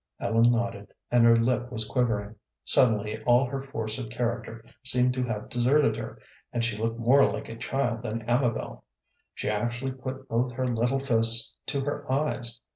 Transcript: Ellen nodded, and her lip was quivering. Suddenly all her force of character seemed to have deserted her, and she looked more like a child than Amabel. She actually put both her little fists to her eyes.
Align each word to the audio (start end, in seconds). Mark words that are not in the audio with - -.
Ellen 0.19 0.51
nodded, 0.51 0.95
and 1.11 1.23
her 1.25 1.35
lip 1.35 1.71
was 1.71 1.87
quivering. 1.87 2.33
Suddenly 2.65 3.21
all 3.25 3.45
her 3.45 3.61
force 3.61 3.99
of 3.99 4.09
character 4.09 4.65
seemed 4.83 5.13
to 5.13 5.23
have 5.25 5.47
deserted 5.47 5.95
her, 5.95 6.17
and 6.51 6.63
she 6.63 6.75
looked 6.75 6.97
more 6.97 7.23
like 7.31 7.49
a 7.49 7.55
child 7.55 8.01
than 8.01 8.23
Amabel. 8.27 8.83
She 9.35 9.47
actually 9.47 9.91
put 9.91 10.27
both 10.27 10.53
her 10.53 10.67
little 10.67 10.97
fists 10.97 11.55
to 11.67 11.81
her 11.81 12.11
eyes. 12.11 12.61